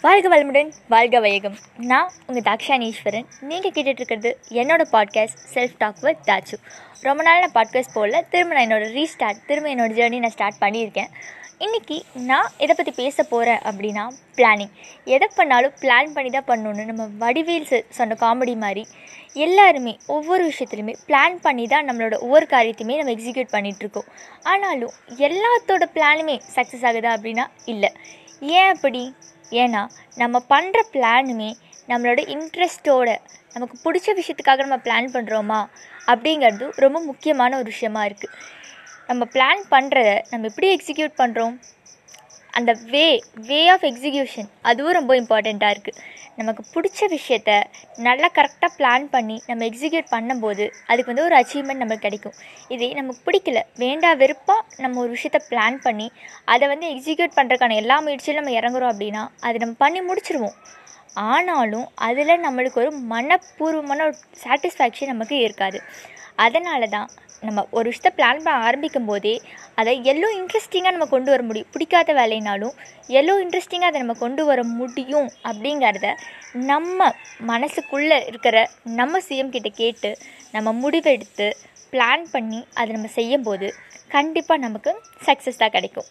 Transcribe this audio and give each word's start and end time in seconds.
வாழ்க 0.00 0.28
வளமுடன் 0.28 0.70
வாழ்க 0.88 1.20
வையகம். 1.20 1.54
நான் 1.76 2.10
உங்கள் 2.26 2.46
தாக்ஷானீஸ்வரன். 2.48 3.26
நீங்கள் 3.40 3.70
கேட்டுட்ருக்கிறது 3.70 4.30
என்னோடய 4.50 4.86
podcast 4.92 5.38
self 5.54 5.76
talk 5.78 6.00
with 6.00 6.28
Thachu 6.28 6.56
ரொம்ப 7.00 7.22
நாள் 7.22 7.40
நான் 7.40 7.54
பாட்காஸ்ட் 7.54 7.94
போடல. 7.94 8.20
திரும்ப 8.30 8.54
நான் 8.54 8.66
என்னோடய 8.66 8.90
ரீஸ்டார்ட் 8.98 9.44
திரும்ப 9.46 9.70
என்னோடய 9.74 9.96
ஜேர்னி 9.98 10.18
நான் 10.18 10.30
ஸ்டார்ட் 10.30 10.60
பண்ணியிருக்கேன். 10.60 11.10
இன்றைக்கி 11.58 12.02
நான் 12.12 12.50
எதை 12.56 12.74
பற்றி 12.76 12.92
பேச 12.96 13.22
போகிறேன் 13.22 13.58
அப்படின்னா 13.58 14.04
பிளானிங் 14.34 14.72
எதை 15.04 15.28
பண்ணாலும் 15.36 15.72
பிளான் 15.80 16.12
பண்ணி 16.12 16.30
தான் 16.30 16.48
பண்ணணுன்னு 16.48 16.84
நம்ம 16.84 17.06
வடிவேல் 17.24 17.84
சொன்ன 17.88 18.16
காமெடி 18.20 18.56
மாதிரி 18.56 18.86
எல்லாருமே 19.32 19.98
ஒவ்வொரு 20.06 20.52
விஷயத்துலையுமே 20.52 20.94
பிளான் 21.06 21.38
பண்ணி 21.42 21.66
தான் 21.66 21.88
நம்மளோட 21.90 22.18
ஒவ்வொரு 22.18 22.46
காரியத்தையுமே 22.50 22.96
நம்ம 22.96 23.12
எக்ஸிக்யூட் 23.12 23.52
பண்ணிகிட்ருக்கோம் 23.52 24.10
ஆனாலும் 24.42 24.92
எல்லாத்தோட 25.16 25.86
பிளானுமே 25.94 26.36
சக்ஸஸ் 26.54 26.86
ஆகுதா 26.90 27.12
அப்படின்னா 27.16 27.46
இல்லை. 27.64 27.92
ஏன் 28.40 28.74
அப்படி? 28.74 29.14
ஏன்னா 29.52 29.82
நம்ம 30.16 30.36
பண்ணுற 30.50 30.80
பிளானுமே 30.92 31.50
நம்மளோட 31.88 32.20
இன்ட்ரெஸ்ட்டோட 32.28 33.08
நமக்கு 33.54 33.76
பிடிச்ச 33.84 34.08
விஷயத்துக்காக 34.16 34.64
நம்ம 34.66 34.78
பிளான் 34.84 35.08
பண்ணுறோமா 35.12 35.60
அப்படிங்கிறது 36.06 36.66
ரொம்ப 36.76 36.98
முக்கியமான 37.00 37.56
ஒரு 37.56 37.66
விஷயமா 37.66 38.02
இருக்குது 38.04 38.34
நம்ம 39.06 39.24
பிளான் 39.34 39.62
பண்ணுறத 39.70 40.10
நம்ம 40.30 40.46
எப்படி 40.46 40.68
எக்ஸிக்யூட் 40.74 41.14
பண்ணுறோம் 41.18 41.54
அந்த 42.50 42.72
வே 42.90 43.06
வே 43.46 43.60
ஆஃப் 43.68 43.84
எக்ஸிக்யூஷன் 43.84 44.48
அதுவும் 44.62 44.92
ரொம்ப 44.92 45.12
இம்பார்ட்டண்ட்டாக 45.16 45.74
இருக்குது 45.74 46.00
நமக்கு 46.38 46.62
பிடிச்ச 46.74 47.00
விஷயத்த 47.14 47.50
நல்லா 48.06 48.28
கரெக்டாக 48.38 48.70
பிளான் 48.78 49.06
பண்ணி 49.14 49.36
நம்ம 49.46 49.64
எக்ஸிக்யூட் 49.64 50.08
பண்ணும்போது 50.14 50.64
அதுக்கு 50.90 51.10
வந்து 51.12 51.24
ஒரு 51.28 51.36
அச்சீவ்மெண்ட் 51.40 51.82
நம்மளுக்கு 51.82 52.06
கிடைக்கும். 52.06 52.36
இதே 52.74 52.88
நமக்கு 52.98 53.22
பிடிக்கல 53.28 53.60
வேண்டா 53.82 54.10
வெறுப்பாக 54.22 54.64
நம்ம 54.84 55.00
ஒரு 55.04 55.10
விஷயத்த 55.16 55.40
பிளான் 55.50 55.78
பண்ணி 55.86 56.08
அதை 56.54 56.68
வந்து 56.72 56.88
எக்ஸிக்யூட் 56.94 57.36
பண்ணுறதுக்கான 57.38 57.78
எல்லா 57.82 57.98
முயற்சியிலும் 58.06 58.40
நம்ம 58.40 58.56
இறங்குறோம் 58.60 58.92
அப்படின்னா 58.94 59.24
அதை 59.46 59.56
நம்ம 59.64 59.76
பண்ணி 59.84 60.02
முடிச்சிருவோம். 60.08 60.58
ஆனாலும் 61.30 61.86
அதில் 62.08 62.42
நம்மளுக்கு 62.46 62.78
ஒரு 62.82 62.90
மனப்பூர்வமான 63.12 64.04
ஒரு 64.08 64.16
சாட்டிஸ்ஃபேக்ஷன் 64.42 65.12
நமக்கு 65.12 65.36
இருக்காது. 65.46 65.78
அதனால 66.44 66.86
தான் 66.86 67.08
நம்ம 67.46 67.62
ஒரு 67.76 67.86
விஷயத்தை 67.90 68.10
பிளான் 68.18 68.42
பண்ண 68.44 68.64
ஆரம்பிக்கும் 68.66 69.08
போதே 69.08 69.32
அதை 69.80 69.92
எல்லோ 70.12 70.28
இன்ட்ரெஸ்டிங்காக 70.38 70.92
நம்ம 70.94 71.06
கொண்டு 71.14 71.30
வர 71.32 71.42
முடியும். 71.42 71.70
பிடிக்காத 71.72 72.12
வேலைனாலும் 72.20 72.74
எல்லோ 73.18 73.34
இன்ட்ரெஸ்டிங்காக 73.44 73.90
அதை 73.90 74.00
நம்ம 74.04 74.16
கொண்டு 74.22 74.42
வர 74.44 74.60
முடியும் 74.78 75.28
அப்படிங்கிறத 75.48 76.10
நம்ம 76.70 77.08
மனசுக்குள்ளே 77.52 78.18
இருக்கிற 78.30 78.56
நம்ம 79.00 79.20
சிஎம் 79.28 79.54
கிட்ட 79.56 79.70
கேட்டு 79.82 80.12
நம்ம 80.52 80.72
முடிவெடுத்து 80.82 81.48
பிளான் 81.92 82.24
பண்ணி 82.34 82.60
அதை 82.74 82.88
நம்ம 82.96 83.10
செய்யும்போது 83.18 83.68
கண்டிப்பாக 84.08 84.64
நமக்கு 84.66 84.90
சக்ஸஸ் 85.26 85.62
தான் 85.62 85.74
கிடைக்கும். 85.76 86.08